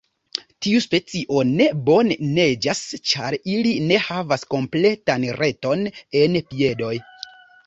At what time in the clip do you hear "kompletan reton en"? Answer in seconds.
4.55-6.41